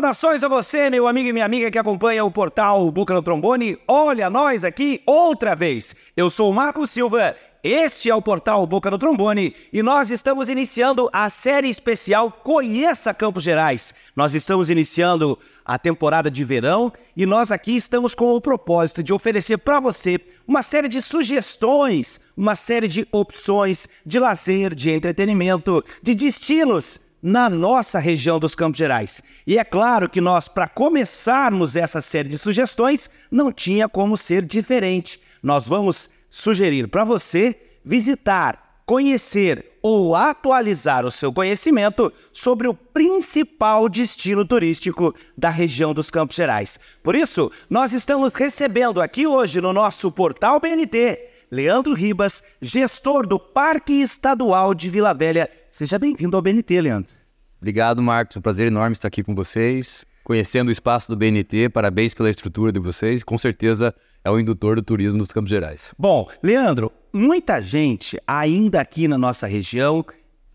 [0.00, 3.76] Saudações a você, meu amigo e minha amiga que acompanha o portal Boca no Trombone.
[3.86, 5.94] Olha nós aqui outra vez.
[6.16, 10.48] Eu sou o Marco Silva, este é o portal Boca no Trombone e nós estamos
[10.48, 13.92] iniciando a série especial Conheça Campos Gerais.
[14.16, 19.12] Nós estamos iniciando a temporada de verão e nós aqui estamos com o propósito de
[19.12, 25.84] oferecer para você uma série de sugestões, uma série de opções de lazer, de entretenimento,
[26.02, 29.22] de destinos na nossa região dos Campos Gerais.
[29.46, 34.44] E é claro que nós, para começarmos essa série de sugestões, não tinha como ser
[34.44, 35.20] diferente.
[35.42, 43.88] Nós vamos sugerir para você visitar, conhecer ou atualizar o seu conhecimento sobre o principal
[43.88, 46.78] destino turístico da região dos Campos Gerais.
[47.02, 53.38] Por isso, nós estamos recebendo aqui hoje no nosso portal BNT Leandro Ribas, gestor do
[53.38, 55.50] Parque Estadual de Vila Velha.
[55.66, 57.19] Seja bem-vindo ao BNT, Leandro.
[57.60, 58.36] Obrigado, Marcos.
[58.38, 61.68] Um prazer enorme estar aqui com vocês, conhecendo o espaço do BNT.
[61.68, 63.22] Parabéns pela estrutura de vocês.
[63.22, 63.94] Com certeza
[64.24, 65.94] é o indutor do turismo dos Campos Gerais.
[65.98, 70.02] Bom, Leandro, muita gente ainda aqui na nossa região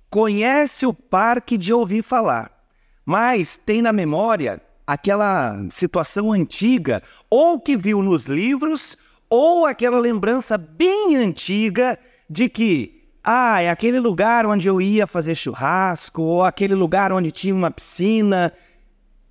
[0.09, 2.50] conhece o parque de ouvir falar,
[3.06, 8.98] mas tem na memória aquela situação antiga, ou que viu nos livros,
[9.30, 12.95] ou aquela lembrança bem antiga de que,
[13.28, 17.72] ah, é aquele lugar onde eu ia fazer churrasco, ou aquele lugar onde tinha uma
[17.72, 18.54] piscina.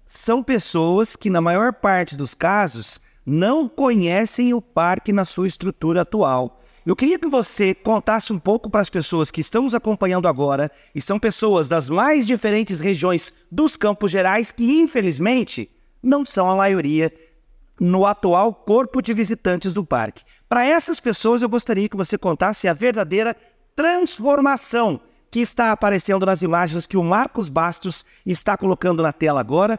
[0.04, 6.00] São pessoas que, na maior parte dos casos, não conhecem o parque na sua estrutura
[6.00, 6.60] atual.
[6.84, 10.72] Eu queria que você contasse um pouco para as pessoas que estão nos acompanhando agora,
[10.92, 15.70] e são pessoas das mais diferentes regiões dos Campos Gerais que, infelizmente,
[16.02, 17.12] não são a maioria
[17.80, 20.22] no atual corpo de visitantes do parque.
[20.48, 23.36] Para essas pessoas, eu gostaria que você contasse a verdadeira
[23.74, 29.78] transformação que está aparecendo nas imagens que o Marcos Bastos está colocando na tela agora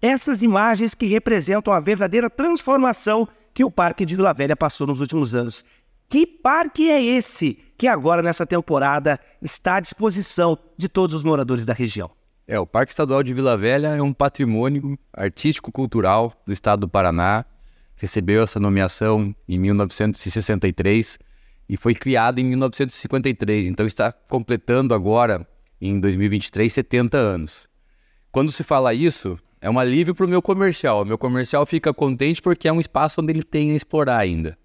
[0.00, 5.00] essas imagens que representam a verdadeira transformação que o Parque de Vila Velha passou nos
[5.00, 5.64] últimos anos.
[6.08, 11.64] Que parque é esse que agora, nessa temporada, está à disposição de todos os moradores
[11.64, 12.10] da região?
[12.46, 17.44] É, o Parque Estadual de Vila Velha é um patrimônio artístico-cultural do estado do Paraná.
[17.94, 21.18] Recebeu essa nomeação em 1963
[21.68, 23.66] e foi criado em 1953.
[23.66, 25.46] Então está completando agora,
[25.80, 27.68] em 2023, 70 anos.
[28.30, 31.02] Quando se fala isso, é um alívio para o meu comercial.
[31.02, 34.58] O meu comercial fica contente porque é um espaço onde ele tem a explorar ainda.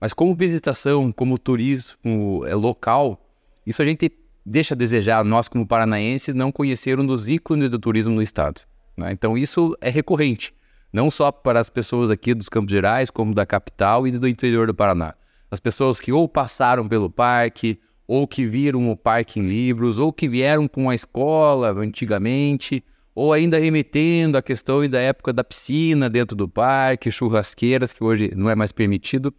[0.00, 3.24] Mas como visitação, como turismo é local,
[3.64, 4.10] isso a gente
[4.44, 8.62] deixa a desejar, nós como paranaenses, não conhecer um dos ícones do turismo no estado.
[8.96, 9.12] Né?
[9.12, 10.52] Então isso é recorrente,
[10.92, 14.66] não só para as pessoas aqui dos Campos Gerais, como da capital e do interior
[14.66, 15.14] do Paraná.
[15.52, 20.10] As pessoas que ou passaram pelo parque, ou que viram o parque em livros, ou
[20.10, 22.82] que vieram com a escola antigamente,
[23.14, 28.32] ou ainda remetendo à questão da época da piscina dentro do parque, churrasqueiras, que hoje
[28.34, 29.30] não é mais permitido.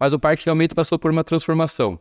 [0.00, 1.96] Mas o parque realmente passou por uma transformação.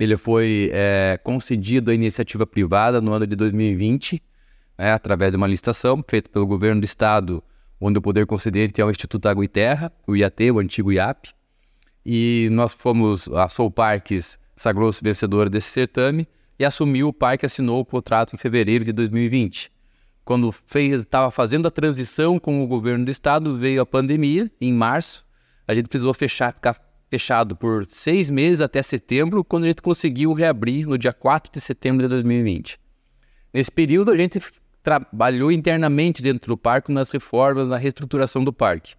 [0.00, 4.22] Ele foi é, concedido à iniciativa privada no ano de 2020,
[4.78, 7.44] né, através de uma licitação feita pelo governo do estado,
[7.78, 11.36] onde o poder concedente é o Instituto Água e Terra, o IAT, o antigo IAP.
[12.10, 16.26] E nós fomos, a Soul Parques sagrou-se vencedora desse certame
[16.58, 19.70] e assumiu o parque, assinou o contrato em fevereiro de 2020
[20.28, 25.24] quando estava fazendo a transição com o governo do estado, veio a pandemia, em março.
[25.66, 30.34] A gente precisou fechar, ficar fechado por seis meses até setembro, quando a gente conseguiu
[30.34, 32.78] reabrir no dia 4 de setembro de 2020.
[33.54, 34.38] Nesse período, a gente
[34.82, 38.96] trabalhou internamente dentro do parque nas reformas, na reestruturação do parque.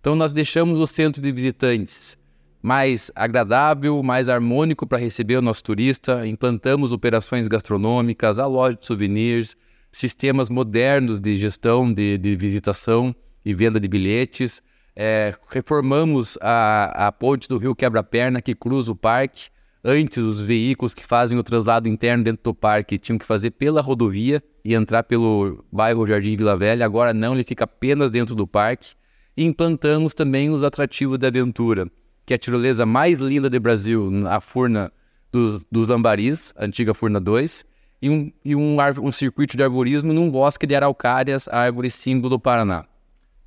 [0.00, 2.18] Então, nós deixamos o centro de visitantes
[2.62, 8.86] mais agradável, mais harmônico para receber o nosso turista, implantamos operações gastronômicas, a loja de
[8.86, 9.56] souvenirs,
[9.90, 13.14] sistemas modernos de gestão de, de visitação
[13.44, 14.62] e venda de bilhetes.
[14.94, 19.48] É, reformamos a, a ponte do rio Quebra-Perna que cruza o parque.
[19.84, 23.80] Antes, os veículos que fazem o translado interno dentro do parque tinham que fazer pela
[23.80, 26.86] rodovia e entrar pelo bairro Jardim Vila Velha.
[26.86, 28.92] Agora não, ele fica apenas dentro do parque.
[29.36, 31.90] E implantamos também os atrativos da aventura,
[32.24, 34.92] que é a tirolesa mais linda do Brasil, a Furna
[35.30, 37.64] dos, dos Lambaris, a antiga Furna 2,
[38.00, 42.40] e um, e um, um circuito de arborismo num bosque de araucárias, árvore símbolo do
[42.40, 42.84] Paraná.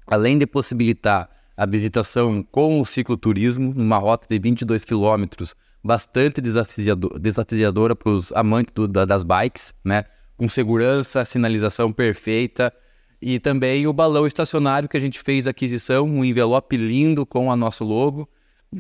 [0.08, 7.20] Além de possibilitar a visitação com o cicloturismo, numa rota de 22 quilômetros, bastante desafiador,
[7.20, 10.06] desafiadora para os amantes do, da, das bikes, né?
[10.38, 12.74] com segurança, sinalização perfeita,
[13.22, 17.56] e também o balão estacionário que a gente fez aquisição, um envelope lindo com a
[17.56, 18.30] nosso logo,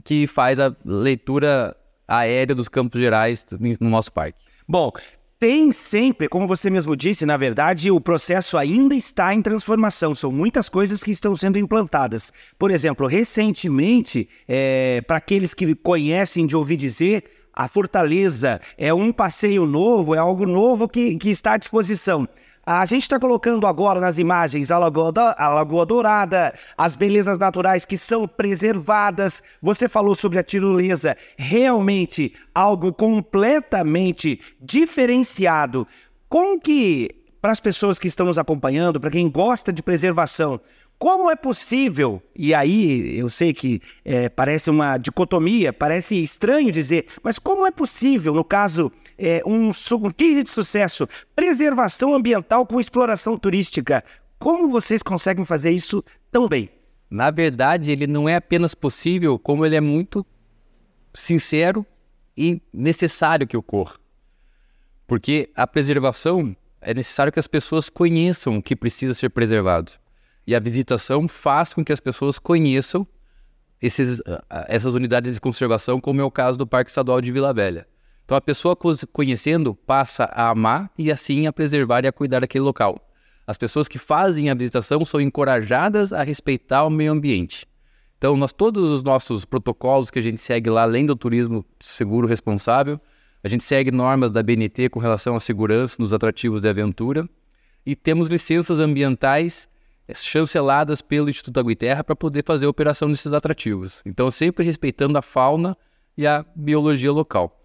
[0.03, 1.75] que faz a leitura
[2.07, 3.45] aérea dos Campos Gerais
[3.79, 4.43] no nosso parque.
[4.67, 4.91] Bom,
[5.37, 10.15] Tem sempre, como você mesmo disse, na verdade, o processo ainda está em transformação.
[10.15, 12.31] São muitas coisas que estão sendo implantadas.
[12.57, 19.11] Por exemplo, recentemente, é, para aqueles que conhecem de ouvir dizer, a Fortaleza é um
[19.11, 22.27] passeio novo, é algo novo que, que está à disposição.
[22.67, 27.85] A gente está colocando agora nas imagens a Lagoa, a Lagoa Dourada, as belezas naturais
[27.85, 29.43] que são preservadas.
[29.61, 35.87] Você falou sobre a tirolesa, realmente algo completamente diferenciado.
[36.27, 37.07] Como que,
[37.39, 40.59] para as pessoas que estão nos acompanhando, para quem gosta de preservação,
[40.97, 47.07] como é possível, e aí eu sei que é, parece uma dicotomia, parece estranho dizer,
[47.21, 52.79] mas como é possível, no caso, é, um, um case de sucesso, preservação ambiental com
[52.79, 54.03] exploração turística?
[54.39, 56.69] Como vocês conseguem fazer isso tão bem?
[57.09, 60.25] Na verdade, ele não é apenas possível, como ele é muito
[61.13, 61.85] sincero
[62.37, 63.95] e necessário que ocorra.
[65.07, 69.93] Porque a preservação é necessário que as pessoas conheçam o que precisa ser preservado.
[70.47, 73.07] E a visitação faz com que as pessoas conheçam
[73.81, 74.21] esses,
[74.67, 77.87] essas unidades de conservação, como é o caso do Parque Estadual de Vila Velha.
[78.23, 78.75] Então a pessoa
[79.11, 82.99] conhecendo passa a amar e assim a preservar e a cuidar daquele local.
[83.47, 87.67] As pessoas que fazem a visitação são encorajadas a respeitar o meio ambiente.
[88.17, 92.27] Então, nós todos os nossos protocolos que a gente segue lá, além do turismo seguro
[92.27, 92.99] responsável,
[93.43, 97.29] a gente segue normas da BNT com relação à segurança nos atrativos de aventura
[97.85, 99.69] e temos licenças ambientais
[100.13, 104.01] chanceladas pelo Instituto e Terra para poder fazer a operação desses atrativos.
[104.05, 105.75] Então, sempre respeitando a fauna
[106.17, 107.61] e a biologia local.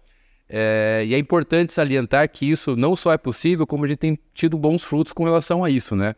[0.49, 4.19] É, e é importante salientar que isso não só é possível, como a gente tem
[4.33, 6.15] tido bons frutos com relação a isso, né?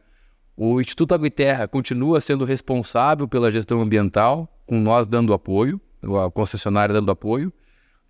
[0.58, 5.80] O Instituto e Terra continua sendo responsável pela gestão ambiental, com nós dando apoio,
[6.26, 7.52] a concessionária dando apoio,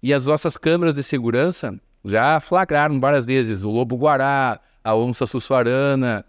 [0.01, 6.25] e as nossas câmeras de segurança já flagraram várias vezes o lobo-guará, a onça sussuarana,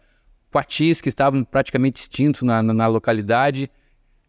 [0.55, 3.69] quatis que estavam praticamente extintos na, na, na, localidade,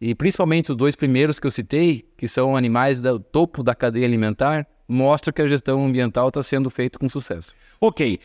[0.00, 4.04] e principalmente os dois primeiros que eu citei, que são animais do topo da cadeia
[4.04, 7.54] alimentar, mostra que a gestão ambiental está sendo feita com sucesso.
[7.80, 8.18] Ok.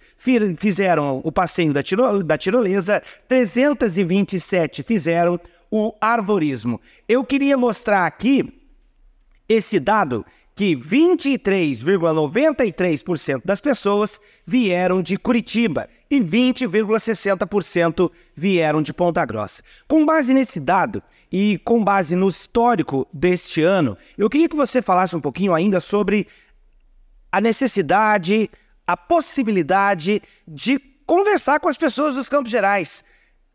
[0.59, 5.41] fizeram o passeio da, tiro, da tirolesa, 327 fizeram
[5.71, 6.81] o arvorismo.
[7.09, 8.53] Eu queria mostrar aqui
[9.49, 10.27] esse dado
[10.61, 19.63] que 23,93% das pessoas vieram de Curitiba e 20,60% vieram de Ponta Grossa.
[19.89, 24.82] Com base nesse dado e com base no histórico deste ano, eu queria que você
[24.82, 26.27] falasse um pouquinho ainda sobre
[27.32, 28.51] a necessidade,
[28.87, 33.03] a possibilidade de conversar com as pessoas dos Campos Gerais.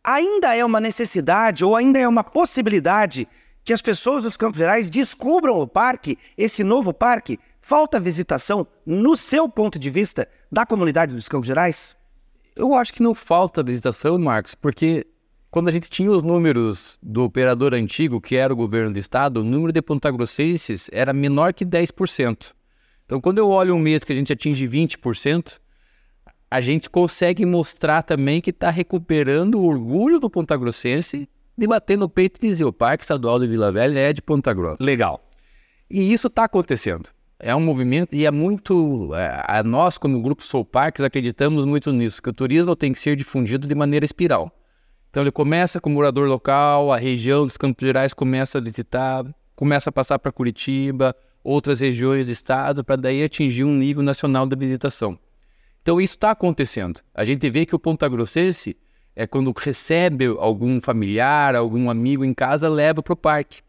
[0.03, 3.27] Ainda é uma necessidade ou ainda é uma possibilidade
[3.65, 7.39] que as pessoas dos Campos Gerais descubram o parque, esse novo parque?
[7.59, 11.97] Falta visitação, no seu ponto de vista, da comunidade dos Campos Gerais?
[12.55, 15.07] Eu acho que não falta visitação, Marcos, porque
[15.49, 19.41] quando a gente tinha os números do operador antigo, que era o governo do estado,
[19.41, 22.53] o número de pontagrossenses era menor que 10%.
[23.03, 25.59] Então, quando eu olho um mês que a gente atinge 20%,
[26.51, 32.09] a gente consegue mostrar também que está recuperando o orgulho do pontagrossense de bater no
[32.09, 34.83] peito e dizer: o Parque Estadual de Vila Velha é de Ponta Grossa.
[34.83, 35.29] Legal.
[35.89, 37.09] E isso está acontecendo.
[37.37, 39.13] É um movimento e é muito.
[39.13, 42.99] É, a nós, como Grupo Sou Parques, acreditamos muito nisso, que o turismo tem que
[42.99, 44.51] ser difundido de maneira espiral.
[45.09, 49.23] Então ele começa com o morador local, a região dos Campos Gerais começa a visitar,
[49.55, 54.45] começa a passar para Curitiba, outras regiões do estado, para daí atingir um nível nacional
[54.45, 55.17] da visitação.
[55.81, 56.99] Então isso está acontecendo.
[57.13, 58.75] A gente vê que o Ponta Grossense
[59.15, 63.61] é quando recebe algum familiar, algum amigo em casa, leva para o parque.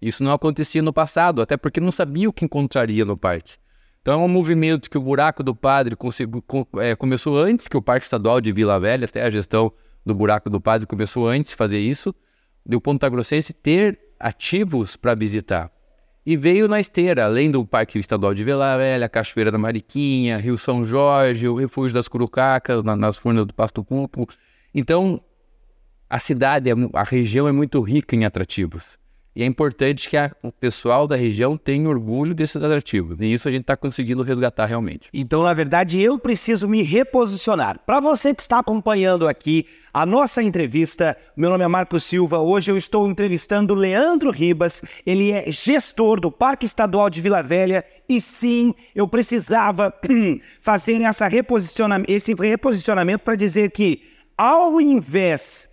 [0.00, 3.54] Isso não acontecia no passado, até porque não sabia o que encontraria no parque.
[4.00, 5.96] Então é um movimento que o Buraco do Padre
[6.80, 9.72] é, começou antes que o Parque Estadual de Vila Velha, até a gestão
[10.04, 12.12] do Buraco do Padre começou antes de fazer isso,
[12.66, 15.70] do Ponta Grossense ter ativos para visitar.
[16.24, 20.56] E veio na esteira, além do Parque Estadual de Vila Velha, Cachoeira da Mariquinha, Rio
[20.56, 24.26] São Jorge, o Refúgio das Curucacas, na, nas Furnas do Pasto Pumpo.
[24.74, 25.20] Então,
[26.08, 28.98] a cidade, a região é muito rica em atrativos.
[29.34, 33.16] E é importante que a, o pessoal da região tenha orgulho desses atrativos.
[33.18, 35.08] E isso a gente está conseguindo resgatar realmente.
[35.12, 37.80] Então, na verdade, eu preciso me reposicionar.
[37.86, 42.40] Para você que está acompanhando aqui a nossa entrevista, meu nome é Marco Silva.
[42.40, 44.82] Hoje eu estou entrevistando Leandro Ribas.
[45.06, 47.82] Ele é gestor do Parque Estadual de Vila Velha.
[48.06, 49.94] E sim, eu precisava
[50.60, 54.02] fazer essa reposiciona esse reposicionamento para dizer que,
[54.36, 55.68] ao invés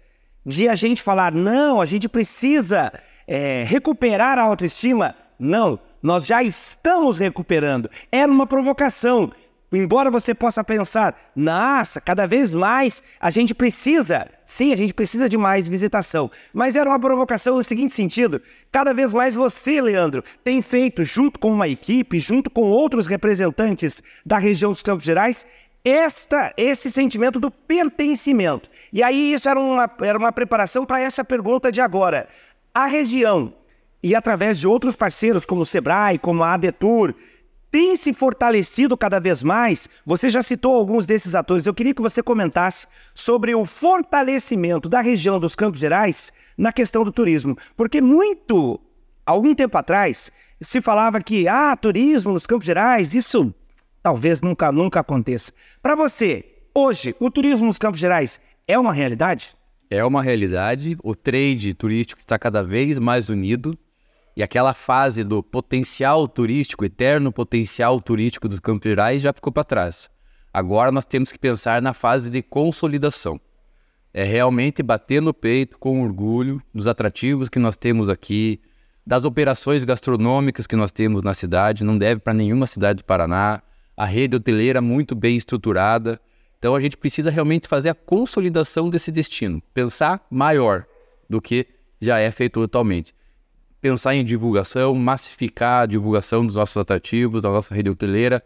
[0.45, 2.91] de a gente falar, não, a gente precisa
[3.27, 5.15] é, recuperar a autoestima?
[5.37, 7.89] Não, nós já estamos recuperando.
[8.11, 9.31] Era uma provocação.
[9.71, 15.29] Embora você possa pensar, nossa, cada vez mais a gente precisa, sim, a gente precisa
[15.29, 16.31] de mais visitação.
[16.51, 21.39] Mas era uma provocação no seguinte sentido: cada vez mais você, Leandro, tem feito, junto
[21.39, 25.45] com uma equipe, junto com outros representantes da região dos Campos Gerais,
[25.83, 28.69] esta, esse sentimento do pertencimento.
[28.91, 32.27] E aí isso era uma, era uma preparação para essa pergunta de agora.
[32.73, 33.53] A região,
[34.03, 37.15] e através de outros parceiros como o Sebrae, como a Adetur,
[37.71, 39.87] tem se fortalecido cada vez mais.
[40.05, 41.65] Você já citou alguns desses atores.
[41.65, 47.03] Eu queria que você comentasse sobre o fortalecimento da região dos Campos Gerais na questão
[47.03, 47.55] do turismo.
[47.77, 48.79] Porque muito,
[49.25, 53.53] algum tempo atrás, se falava que, ah, turismo nos Campos Gerais, isso
[54.01, 55.51] talvez nunca, nunca aconteça.
[55.81, 59.57] Para você, hoje, o turismo nos Campos Gerais é uma realidade?
[59.89, 60.97] é uma realidade.
[61.03, 63.77] O trade turístico está cada vez mais unido
[64.35, 69.63] e aquela fase do potencial turístico, eterno potencial turístico dos Campos Gerais já ficou para
[69.63, 70.09] trás.
[70.53, 73.39] Agora nós temos que pensar na fase de consolidação.
[74.13, 78.59] É realmente bater no peito com orgulho dos atrativos que nós temos aqui,
[79.05, 83.61] das operações gastronômicas que nós temos na cidade, não deve para nenhuma cidade do Paraná,
[83.99, 86.21] a rede hoteleira muito bem estruturada,
[86.57, 90.85] então a gente precisa realmente fazer a consolidação desse destino, pensar maior
[91.29, 91.67] do que
[91.99, 93.13] já é feito atualmente.
[93.81, 98.41] Pensar em divulgação, massificar a divulgação dos nossos atrativos, da nossa rede hoteleira.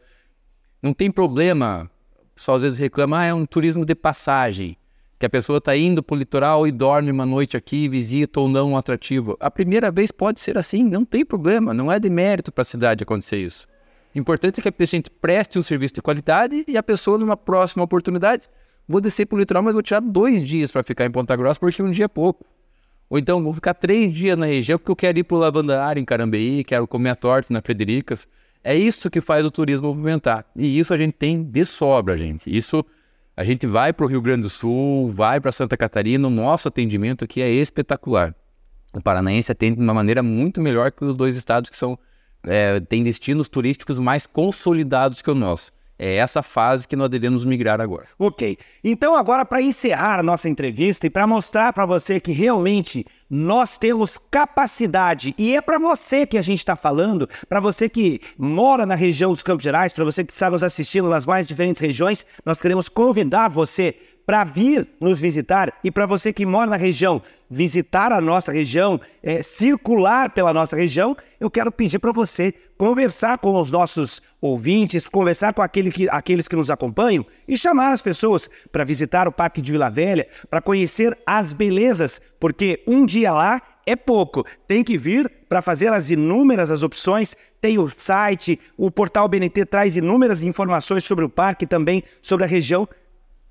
[0.81, 1.88] Não tem problema,
[2.36, 4.75] só às vezes reclama, ah, é um turismo de passagem,
[5.19, 8.50] que a pessoa está indo para o litoral e dorme uma noite aqui, visita ou
[8.50, 9.38] não um atrativo.
[9.39, 12.65] A primeira vez pode ser assim, não tem problema, não é de mérito para a
[12.65, 13.72] cidade acontecer isso.
[14.15, 17.84] Importante é que a gente preste um serviço de qualidade e a pessoa, numa próxima
[17.84, 18.48] oportunidade,
[18.88, 21.60] vou descer para o litoral, mas vou tirar dois dias para ficar em Ponta Grossa,
[21.60, 22.46] porque um dia é pouco.
[23.10, 26.00] Ou então, vou ficar três dias na região, porque eu quero ir para o Lavandário,
[26.00, 28.27] em Carambeí, quero comer a torta na Fredericas.
[28.63, 30.46] É isso que faz o turismo movimentar.
[30.55, 32.55] E isso a gente tem de sobra, gente.
[32.55, 32.86] Isso
[33.36, 36.67] a gente vai para o Rio Grande do Sul, vai para Santa Catarina, o nosso
[36.67, 38.34] atendimento aqui é espetacular.
[38.93, 41.98] O paranaense atende de uma maneira muito melhor que os dois estados que são
[42.45, 45.71] é, tem destinos turísticos mais consolidados que o nosso.
[45.97, 48.05] É essa fase que nós devemos migrar agora.
[48.17, 48.57] Ok.
[48.83, 53.77] Então, agora, para encerrar a nossa entrevista e para mostrar para você que realmente nós
[53.77, 58.85] temos capacidade, e é para você que a gente está falando, para você que mora
[58.85, 62.25] na região dos Campos Gerais, para você que está nos assistindo nas mais diferentes regiões,
[62.45, 67.21] nós queremos convidar você para vir nos visitar e para você que mora na região,
[67.49, 73.37] visitar a nossa região, é, circular pela nossa região, eu quero pedir para você conversar
[73.37, 78.01] com os nossos ouvintes, conversar com aquele que, aqueles que nos acompanham e chamar as
[78.01, 83.31] pessoas para visitar o Parque de Vila Velha, para conhecer as belezas, porque um dia
[83.31, 84.45] lá é pouco.
[84.67, 87.35] Tem que vir para fazer as inúmeras as opções.
[87.59, 92.47] Tem o site, o portal BNT traz inúmeras informações sobre o parque, também sobre a
[92.47, 92.87] região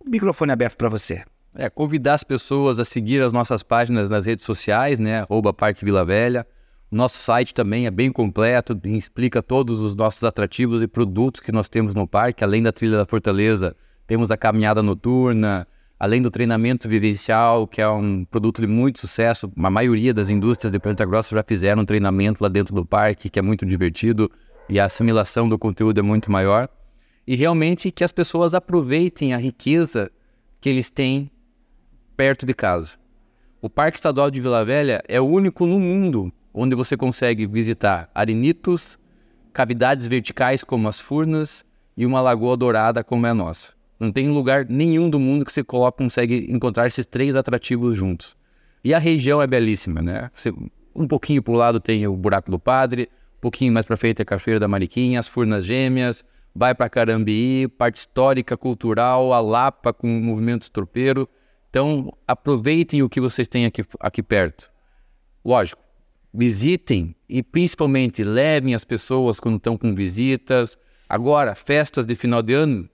[0.06, 1.23] microfone aberto para você.
[1.54, 5.21] É, convidar as pessoas a seguir as nossas páginas nas redes sociais, né?
[5.21, 6.47] Arroba Parque Vila Velha.
[6.90, 11.68] Nosso site também é bem completo, explica todos os nossos atrativos e produtos que nós
[11.68, 12.44] temos no parque.
[12.44, 13.75] Além da trilha da Fortaleza,
[14.06, 15.66] temos a caminhada noturna,
[15.99, 19.50] além do treinamento vivencial, que é um produto de muito sucesso.
[19.62, 23.30] A maioria das indústrias de Ponta Grossa já fizeram um treinamento lá dentro do parque,
[23.30, 24.30] que é muito divertido
[24.68, 26.68] e a assimilação do conteúdo é muito maior
[27.26, 30.10] e realmente que as pessoas aproveitem a riqueza
[30.60, 31.30] que eles têm
[32.16, 32.96] perto de casa.
[33.60, 38.10] O Parque Estadual de Vila Velha é o único no mundo onde você consegue visitar
[38.14, 38.98] arenitos,
[39.52, 41.64] cavidades verticais como as Furnas
[41.96, 43.74] e uma lagoa dourada como é a nossa.
[43.98, 48.36] Não tem lugar nenhum do mundo que você consegue encontrar esses três atrativos juntos.
[48.84, 50.28] E a região é belíssima, né?
[50.32, 50.52] Você,
[50.94, 54.20] um pouquinho para o lado tem o Buraco do Padre, um pouquinho mais para frente
[54.20, 56.24] é a Cachoeira da Mariquinha, as Furnas Gêmeas,
[56.54, 61.28] vai para Carambeí, parte histórica, cultural, a Lapa com o movimento tropeiro.
[61.71, 64.71] Então, aproveitem o que vocês têm aqui, aqui perto.
[65.44, 65.82] Lógico,
[66.32, 70.76] visitem e principalmente levem as pessoas quando estão com visitas.
[71.09, 72.88] Agora, festas de final de ano,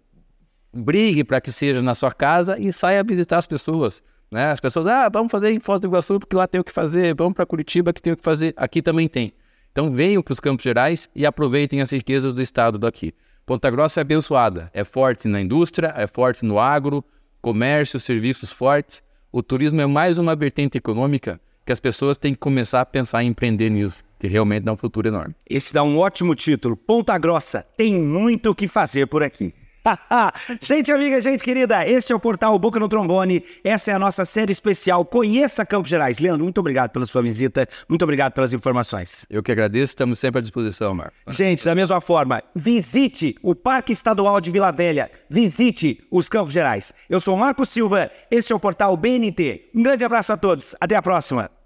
[0.73, 4.03] brigue para que seja na sua casa e saia visitar as pessoas.
[4.31, 4.51] Né?
[4.51, 7.15] As pessoas, ah, vamos fazer em Foz do Iguaçu porque lá tem o que fazer,
[7.15, 9.33] vamos para Curitiba que tem o que fazer, aqui também tem.
[9.73, 13.15] Então venham para os Campos Gerais e aproveitem as riquezas do estado daqui.
[13.49, 17.03] Ponta Grossa é abençoada, é forte na indústria, é forte no agro,
[17.41, 19.03] comércio, serviços fortes.
[19.33, 23.25] O turismo é mais uma vertente econômica que as pessoas têm que começar a pensar
[23.25, 25.35] em empreender nisso, que realmente dá um futuro enorme.
[25.49, 26.77] Esse dá um ótimo título.
[26.77, 29.55] Ponta Grossa tem muito o que fazer por aqui.
[30.61, 33.43] gente amiga, gente querida, este é o portal Boca no Trombone.
[33.65, 36.19] Essa é a nossa série especial Conheça Campos Gerais.
[36.19, 39.27] Leandro, muito obrigado pela sua visita, muito obrigado pelas informações.
[39.31, 41.35] Eu que agradeço, estamos sempre à disposição, Marcos.
[41.35, 46.93] Gente, da mesma forma, visite o Parque Estadual de Vila Velha, visite os Campos Gerais.
[47.09, 49.71] Eu sou Marco Silva, este é o portal BNT.
[49.75, 51.58] Um grande abraço a todos, até a próxima.